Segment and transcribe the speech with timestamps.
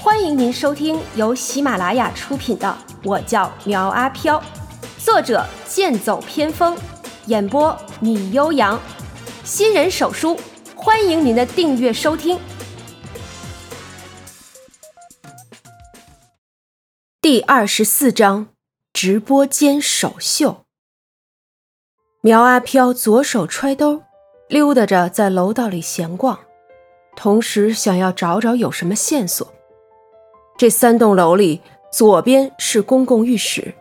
[0.00, 2.68] 欢迎您收听由喜马拉雅出品的
[3.02, 4.40] 《我叫苗阿飘》，
[5.04, 6.78] 作者剑走偏锋，
[7.26, 8.80] 演播米悠扬，
[9.42, 10.38] 新人手书，
[10.76, 12.38] 欢迎您的订阅收听。
[17.20, 18.50] 第二十四章：
[18.92, 20.64] 直播间首秀。
[22.20, 24.04] 苗阿飘左手揣兜，
[24.48, 26.38] 溜达着在楼道里闲逛，
[27.16, 29.52] 同时想要找找有什么线索。
[30.58, 31.60] 这三栋楼里，
[31.92, 33.72] 左边是公共浴室，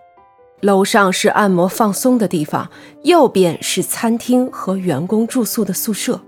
[0.61, 2.69] 楼上是按摩放松的地方，
[3.01, 6.21] 右边是餐厅和员工住宿的宿舍，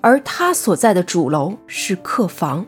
[0.00, 2.66] 而他所在的主楼是客房。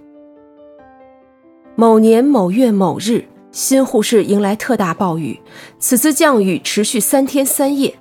[1.75, 5.41] 某年某月某日，新沪市迎来特大暴雨，
[5.81, 7.93] 此次降雨持续三天三夜。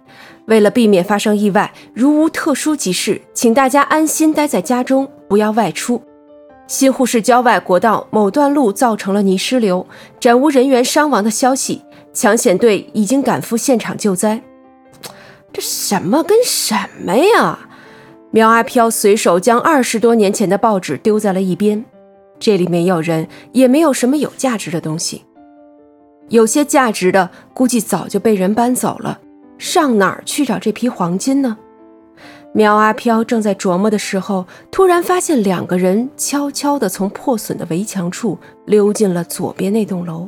[0.45, 5.99] 为了避免发生意外，如无特殊急事，请大家安心待在家中，不要外出。
[6.69, 9.87] 新沪市郊外国道某段路造成了泥石流，
[10.19, 11.81] 暂无人员伤亡的消息。
[12.13, 14.39] 抢险队已经赶赴现场救灾。
[15.51, 17.57] 这什么跟什么呀？
[18.29, 21.83] 苗阿飘随手将二十多年前的报纸丢在了一边。
[22.39, 25.25] 这里没有人，也没有什么有价值的东西。
[26.27, 29.19] 有些价值的，估计早就被人搬走了。
[29.57, 31.57] 上哪儿去找这批黄金呢？
[32.51, 40.27] 苗阿飘正在琢磨的时候，突然发现两个人悄悄地从破损的围墙处溜进了左边那栋楼。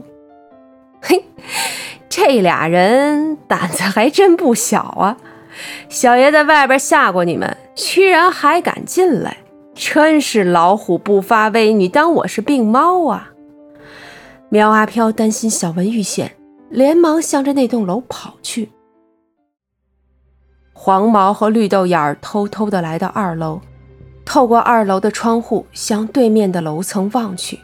[1.01, 1.25] 嘿，
[2.07, 5.17] 这俩人胆子还真不小啊！
[5.89, 9.37] 小爷在外边吓过你们，居然还敢进来，
[9.73, 13.31] 真是老虎不发威，你当我是病猫啊？
[14.49, 16.33] 苗阿飘担心小文遇险，
[16.69, 18.69] 连忙向着那栋楼跑去。
[20.83, 23.61] 黄毛和绿豆眼儿偷偷地来到二楼，
[24.25, 27.59] 透过二楼的窗户向对面的楼层望去。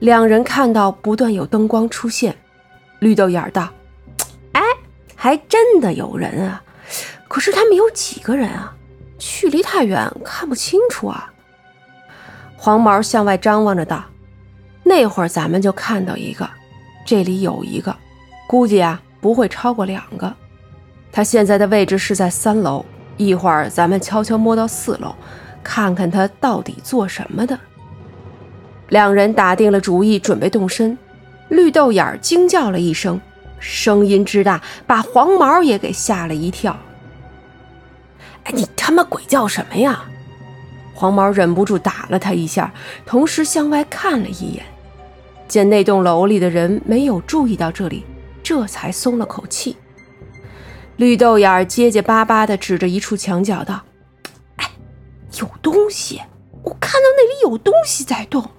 [0.00, 2.36] 两人看到不断有灯光出现，
[2.98, 3.68] 绿豆眼儿道
[4.50, 4.60] ：“哎，
[5.14, 6.60] 还真的有人啊！
[7.28, 8.74] 可是他们有几个人啊？
[9.16, 11.32] 距离太远，看不清楚啊。”
[12.58, 14.02] 黄毛向外张望着道
[14.82, 16.50] ：“那会儿咱们就看到一个，
[17.06, 17.94] 这里有一个，
[18.48, 20.34] 估计啊不会超过两个。”
[21.12, 22.84] 他现在的位置是在三楼，
[23.18, 25.14] 一会儿咱们悄悄摸到四楼，
[25.62, 27.58] 看看他到底做什么的。
[28.88, 30.96] 两人打定了主意，准备动身。
[31.48, 33.20] 绿豆眼儿惊叫了一声，
[33.58, 36.74] 声音之大，把黄毛也给吓了一跳。
[38.44, 40.04] 哎，你他妈鬼叫什么呀！
[40.94, 42.72] 黄毛忍不住打了他一下，
[43.04, 44.64] 同时向外看了一眼，
[45.46, 48.06] 见那栋楼里的人没有注意到这里，
[48.42, 49.76] 这才松了口气。
[50.96, 53.82] 绿豆眼儿结结巴巴地指着一处墙角道
[54.56, 54.70] ：“哎，
[55.40, 56.20] 有东西！
[56.62, 58.50] 我看到那里有东西在动。”“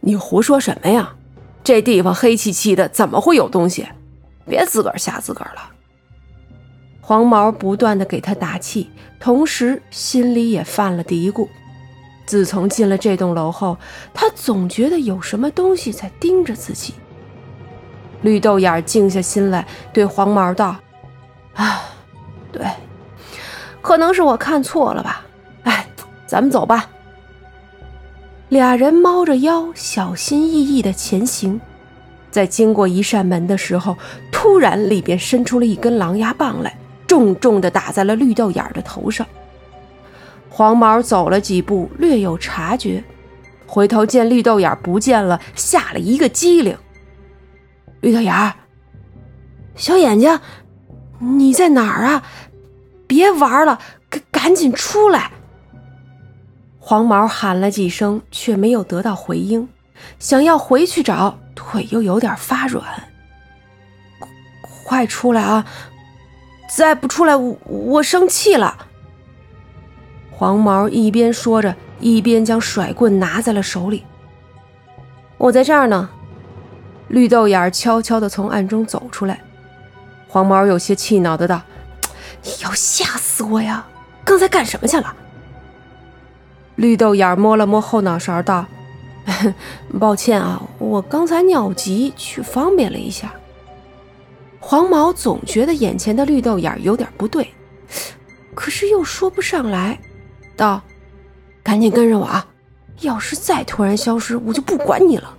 [0.00, 1.14] 你胡说什么呀？
[1.62, 3.86] 这地方黑漆漆的，怎么会有东西？
[4.46, 5.70] 别自个儿吓自个儿了。”
[7.00, 8.90] 黄毛不断地给他打气，
[9.20, 11.48] 同时心里也犯了嘀咕：
[12.24, 13.76] 自从进了这栋楼后，
[14.14, 16.94] 他总觉得有什么东西在盯着自己。
[18.22, 20.76] 绿豆眼儿静下心来，对黄毛道。
[21.54, 21.82] 啊，
[22.52, 22.66] 对，
[23.80, 25.24] 可能是我看错了吧。
[25.62, 25.86] 哎，
[26.26, 26.90] 咱们走吧。
[28.48, 31.60] 俩人猫着腰，小心翼翼的前行，
[32.30, 33.96] 在经过一扇门的时候，
[34.30, 36.76] 突然里边伸出了一根狼牙棒来，
[37.06, 39.26] 重重的打在了绿豆眼的头上。
[40.50, 43.02] 黄毛走了几步，略有察觉，
[43.66, 46.76] 回头见绿豆眼不见了，吓了一个机灵。
[48.02, 48.52] 绿豆眼，
[49.74, 50.38] 小眼睛。
[51.18, 52.22] 你在哪儿啊？
[53.06, 55.30] 别玩了，赶赶紧出来！
[56.78, 59.68] 黄毛喊了几声，却没有得到回应。
[60.18, 62.84] 想要回去找，腿又有点发软。
[64.84, 65.64] 快出来啊！
[66.74, 68.86] 再不出来，我我生气了。
[70.30, 74.04] 黄毛一边说着，一边将甩棍拿在了手里。
[75.38, 76.10] 我在这儿呢。
[77.08, 79.40] 绿豆眼悄悄地从暗中走出来。
[80.34, 81.62] 黄毛有些气恼的道
[82.42, 83.86] ：“你要吓死我呀！
[84.24, 85.14] 刚才干什么去了？”
[86.74, 88.66] 绿豆眼摸了摸后脑勺道
[90.00, 93.32] ：“抱歉啊，我刚才尿急，去方便了一下。”
[94.58, 97.54] 黄毛总觉得眼前的绿豆眼有点不对，
[98.56, 100.00] 可是又说不上来，
[100.56, 100.82] 道
[101.62, 102.44] ：“赶紧跟着我啊！
[103.02, 105.32] 要是再突然消失，我就不管你了。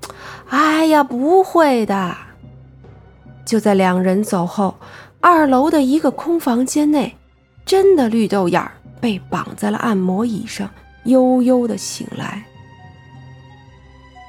[0.48, 2.16] ”哎呀，不会的。
[3.44, 4.74] 就在两人走后，
[5.20, 7.16] 二楼的一个空房间内，
[7.64, 10.68] 真的绿豆眼儿被绑在了按摩椅上，
[11.04, 12.44] 悠悠的醒来。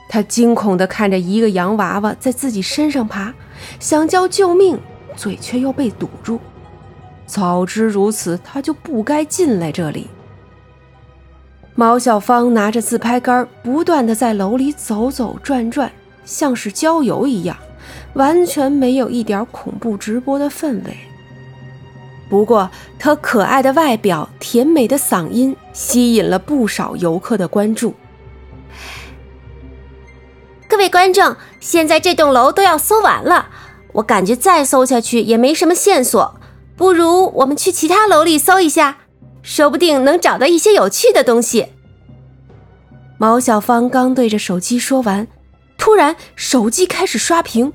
[0.09, 3.33] 他惊恐的看着一个洋娃娃在自己身上爬，
[3.79, 4.79] 想叫救命，
[5.15, 6.39] 嘴却又被堵住。
[7.25, 10.07] 早知如此，他就不该进来这里。
[11.73, 15.91] 毛小芳拿着自拍杆，不断的在楼里走走转转，
[16.23, 17.57] 像是郊游一样，
[18.13, 20.97] 完全没有一点恐怖直播的氛围。
[22.29, 27.93] 不过，她可爱的外表、甜美的嗓音，吸引了不少游客的关注。
[30.67, 33.49] 各位观众，现在这栋楼都要搜完了，
[33.93, 36.39] 我感觉再搜下去也没什么线索，
[36.75, 38.97] 不如我们去其他楼里搜一下，
[39.43, 41.67] 说不定能找到一些有趣的东西。
[43.19, 45.27] 毛小芳刚对着手机说完，
[45.77, 47.71] 突然手机开始刷屏：“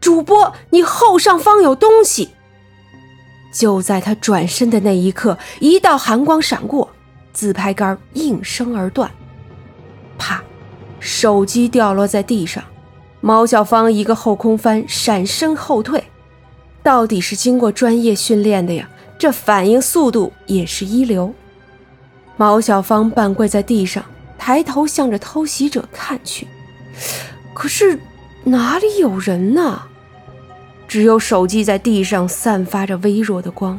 [0.00, 2.30] 主播，你后上方有东西！”
[3.52, 6.90] 就在他转身的那一刻，一道寒光闪过，
[7.32, 9.10] 自拍杆应声而断，
[10.18, 10.42] 啪。
[11.00, 12.62] 手机掉落在地上，
[13.20, 16.04] 毛小芳一个后空翻，闪身后退。
[16.82, 21.32] 到底是经过专业训练的呀，这反应速度也是一流。
[22.36, 24.04] 毛小芳半跪在地上，
[24.36, 26.46] 抬头向着偷袭者看去，
[27.54, 27.98] 可是
[28.44, 29.82] 哪里有人呢？
[30.88, 33.78] 只有手机在地上散发着微弱的光。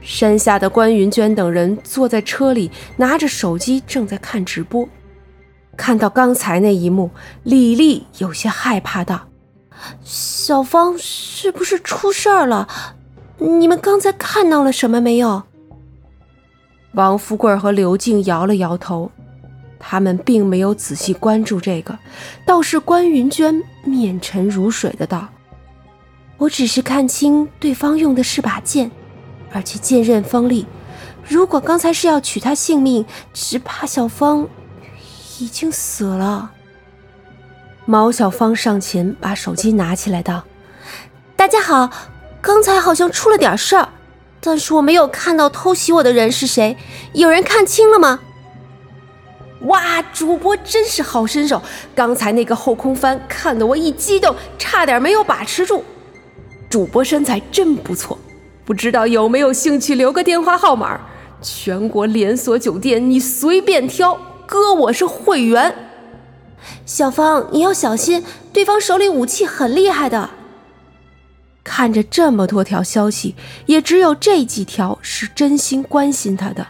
[0.00, 4.88] 山下的关云娟等人坐在车里，拿着手机正在看直播。
[5.76, 7.10] 看到刚才那一幕，
[7.42, 9.28] 李丽有些害怕道
[10.04, 12.68] ：“小芳是不是出事儿了？
[13.38, 15.42] 你们刚才看到了什么没有？”
[16.94, 19.10] 王富贵和刘静摇了摇头，
[19.78, 21.98] 他们并没有仔细关注这个。
[22.46, 25.28] 倒是关云娟面沉如水的道
[26.38, 28.90] ：“我只是看清对方用的是把剑，
[29.52, 30.66] 而且剑刃锋利。
[31.26, 34.48] 如果刚才是要取他性命，只怕小芳……”
[35.40, 36.52] 已经死了。
[37.84, 40.44] 毛小芳上前把手机拿起来，道
[41.36, 41.90] ：“大家好，
[42.40, 43.88] 刚才好像出了点事儿，
[44.40, 46.76] 但是我没有看到偷袭我的人是谁，
[47.12, 48.20] 有人看清了吗？”
[49.68, 51.62] 哇，主播真是好身手！
[51.94, 55.82] 刚才那个后空翻看得我一激动，差点没有把持住。
[56.68, 58.18] 主播身材真不错，
[58.64, 61.00] 不知道有没有兴趣留个电话号码？
[61.42, 64.18] 全国连锁酒店你随便挑。
[64.46, 65.74] 哥，我是会员。
[66.84, 70.30] 小芳，你要小心，对方手里武器很厉害的。
[71.62, 73.34] 看着这么多条消息，
[73.66, 76.66] 也只有这几条是真心关心他的。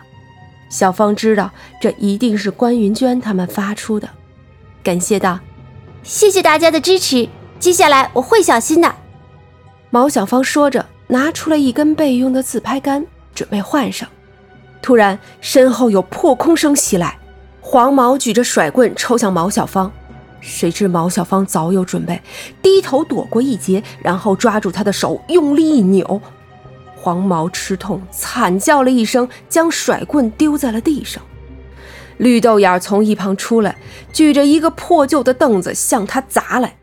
[0.68, 1.50] 小芳知道，
[1.80, 4.08] 这一定是关云娟他们发出的，
[4.82, 5.38] 感谢道
[6.02, 7.28] ：“谢谢大家的支持，
[7.58, 8.94] 接下来我会小心的。”
[9.96, 14.06] 毛小芳说着，拿出了一根备用的自拍杆，准备换上。
[14.82, 17.16] 突然，身后有破空声袭来。
[17.62, 19.90] 黄毛举着甩棍抽向毛小芳，
[20.38, 22.20] 谁知毛小芳早有准备，
[22.60, 26.20] 低头躲过一劫，然后抓住他的手，用力一扭，
[26.94, 31.22] 黄毛吃痛，惨叫了一声，将甩棍丢在了地上。
[32.18, 33.74] 绿豆眼从一旁出来，
[34.12, 36.76] 举着一个破旧的凳子向他砸来，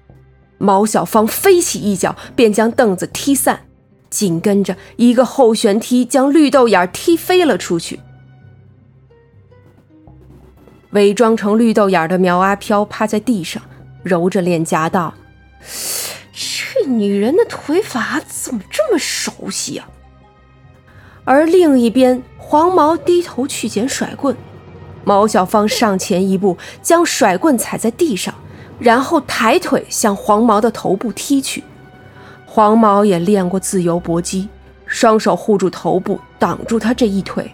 [0.64, 3.66] 毛小芳飞起一脚，便将凳子踢散，
[4.10, 8.00] 紧跟着一个后旋踢将绿豆眼踢飞了出去。
[10.92, 13.62] 伪装成绿豆眼的苗阿飘趴在地上，
[14.04, 15.14] 揉着脸颊道
[16.32, 19.90] ：“这女人的腿法怎么这么熟悉啊？”
[21.26, 24.34] 而另一边，黄毛低头去捡甩棍，
[25.04, 28.34] 毛小芳上前一步，将甩棍踩在地上，
[28.80, 31.64] 然后抬腿向黄毛的头部踢去。
[32.46, 34.50] 黄毛也练过自由搏击，
[34.86, 37.54] 双手护住头部，挡住他这一腿。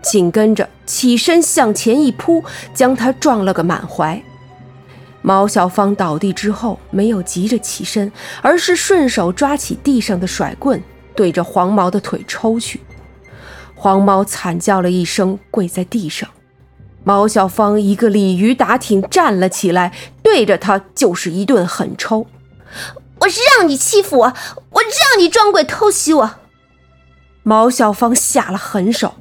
[0.00, 2.44] 紧跟着起身向前一扑，
[2.74, 4.20] 将他撞了个满怀。
[5.22, 8.10] 毛小芳倒地之后，没有急着起身，
[8.42, 10.82] 而是顺手抓起地上的甩棍，
[11.14, 12.80] 对着黄毛的腿抽去。
[13.76, 16.28] 黄毛惨叫了一声，跪在地上。
[17.04, 19.92] 毛小芳一个鲤鱼打挺站了起来，
[20.22, 22.26] 对着他就是一顿狠抽。
[23.20, 24.32] 我是让你欺负我，
[24.70, 26.30] 我让你装鬼偷袭我。
[27.42, 29.14] 毛小芳下了狠手。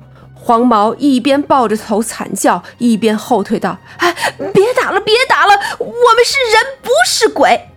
[0.43, 4.15] 黄毛一边抱着头惨叫，一边后退道：“哎，
[4.53, 7.69] 别打了，别打了，我们是人，不是鬼。”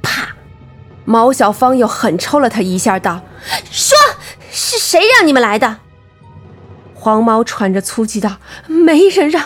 [0.00, 0.28] 啪！
[1.04, 3.22] 毛小芳又狠抽了他一下，道
[3.72, 3.98] ：“说
[4.52, 5.78] 是谁让你们来的？”
[7.00, 8.36] 黄毛喘着粗气道
[8.68, 9.42] ：“没人让，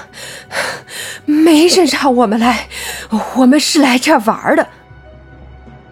[1.24, 2.68] 没人让我们来，
[3.36, 4.66] 我们是来这儿玩的。”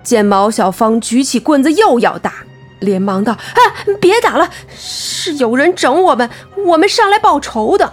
[0.03, 2.35] 见毛小芳举起棍子又要打。
[2.81, 3.61] 连忙道：“啊，
[4.01, 6.29] 别打了，是有人整我们，
[6.67, 7.93] 我们上来报仇的。”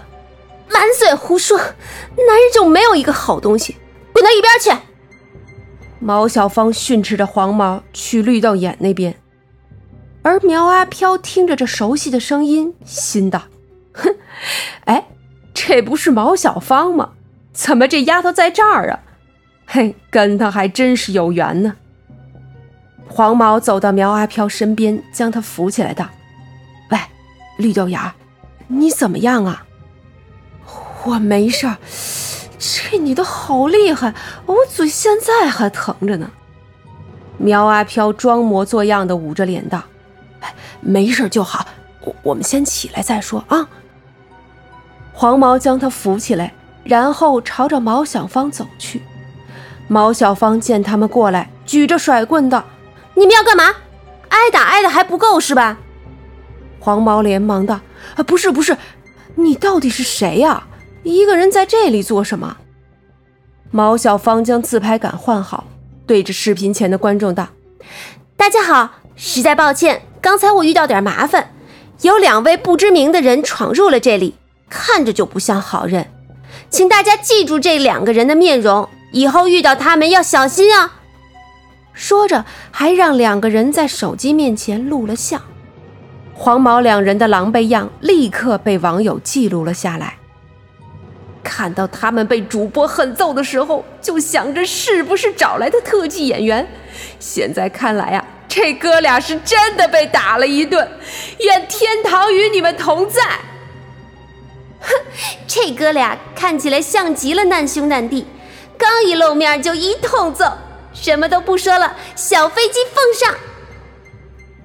[0.67, 1.55] 满嘴胡说！
[1.57, 3.77] 男人就没有一个好东西，
[4.11, 4.83] 滚到一边去！
[5.99, 9.15] 毛小芳训斥着黄毛去绿豆眼那边，
[10.23, 13.43] 而苗阿飘听着这熟悉的声音，心道：“，
[14.85, 15.05] 哎，
[15.53, 17.11] 这不是毛小芳吗？
[17.51, 18.99] 怎么这丫头在这儿啊？
[19.65, 21.75] 嘿，跟她还真是有缘呢。”
[23.09, 26.07] 黄毛走到苗阿飘身边，将她扶起来，道
[26.91, 26.99] ：“喂，
[27.57, 28.13] 绿豆芽，
[28.67, 29.65] 你怎么样啊
[31.03, 31.77] ？”“我没事儿。
[32.59, 34.13] ”“这女的好厉害，
[34.45, 36.29] 我嘴现在还疼着呢。”
[37.37, 39.83] 苗阿飘装模作样的捂着脸道：“，
[40.81, 41.65] 没事就好，
[42.01, 43.67] 我我们先起来再说啊。”
[45.19, 46.53] 黄毛将他扶起来，
[46.85, 49.01] 然后朝着毛小芳走去。
[49.89, 52.63] 毛小芳见他们过来，举着甩棍道。
[53.15, 53.65] 你们要干嘛？
[54.29, 55.77] 挨打挨的还不够是吧？
[56.79, 57.81] 黄毛连忙道
[58.15, 58.77] ：“啊，不是不是，
[59.35, 60.65] 你到底是谁呀？
[61.03, 62.55] 一个人在这里做什么？”
[63.71, 65.65] 毛小芳将自拍杆换好，
[66.07, 67.49] 对着视频前的观众道
[68.37, 71.51] ：“大家好，实在抱歉，刚才我遇到点麻烦，
[72.03, 74.35] 有两位不知名的人闯入了这里，
[74.69, 76.11] 看着就不像好人，
[76.69, 80.97] 请大家记住这两个人的面容，以后遇到他们要小心啊。”
[81.93, 85.41] 说着，还让两个人在手机面前录了像。
[86.33, 90.15] 黄毛两人的狼狈样立刻被网友记录了下来。
[91.43, 96.65] 看到他们被主播狠揍的时候，就想着是不是找来的特技演员。
[97.19, 100.87] 现在看来啊，这哥俩是真的被打了一顿。
[101.39, 103.21] 愿天堂与你们同在。
[105.47, 108.25] 这哥俩看起来像极了难兄难弟，
[108.77, 110.45] 刚一露面就一通揍。
[110.93, 113.37] 什么都不说了，小飞机奉上。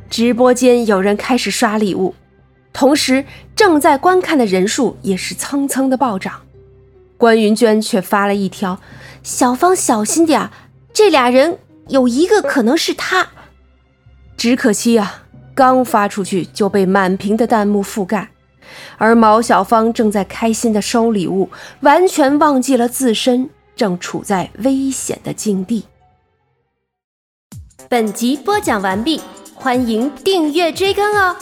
[0.08, 2.14] 直播间有人开始刷礼物，
[2.72, 6.40] 同时正在观看的人数也是蹭蹭的暴涨。
[7.16, 8.80] 关云娟却发了一条
[9.22, 10.50] ：“小芳小心点，
[10.92, 11.58] 这俩人
[11.88, 13.28] 有一个可能是他。”
[14.36, 15.22] 只可惜啊，
[15.54, 18.30] 刚发出去就被满屏的弹幕覆盖，
[18.96, 25.84] 而毛小芳正在开心的收礼物，完全忘记了自身正处在危险的境地。
[27.88, 29.20] 本集播讲完毕，
[29.54, 31.36] 欢迎订阅追更哦。